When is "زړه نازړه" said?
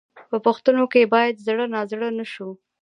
1.47-2.07